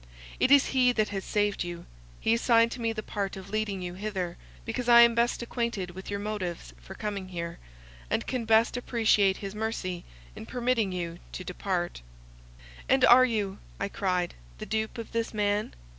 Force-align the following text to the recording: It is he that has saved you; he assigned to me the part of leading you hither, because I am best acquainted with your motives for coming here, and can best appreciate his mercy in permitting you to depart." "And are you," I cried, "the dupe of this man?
It 0.39 0.49
is 0.49 0.65
he 0.73 0.91
that 0.93 1.09
has 1.09 1.23
saved 1.23 1.63
you; 1.63 1.85
he 2.19 2.33
assigned 2.33 2.71
to 2.71 2.81
me 2.81 2.91
the 2.91 3.03
part 3.03 3.37
of 3.37 3.51
leading 3.51 3.83
you 3.83 3.93
hither, 3.93 4.35
because 4.65 4.89
I 4.89 5.01
am 5.01 5.13
best 5.13 5.43
acquainted 5.43 5.91
with 5.91 6.09
your 6.09 6.19
motives 6.19 6.73
for 6.81 6.95
coming 6.95 7.27
here, 7.27 7.59
and 8.09 8.25
can 8.25 8.45
best 8.45 8.75
appreciate 8.75 9.37
his 9.37 9.53
mercy 9.53 10.03
in 10.35 10.47
permitting 10.47 10.91
you 10.91 11.19
to 11.33 11.43
depart." 11.43 12.01
"And 12.89 13.05
are 13.05 13.25
you," 13.25 13.59
I 13.79 13.89
cried, 13.89 14.33
"the 14.57 14.65
dupe 14.65 14.97
of 14.97 15.11
this 15.11 15.35
man? 15.35 15.75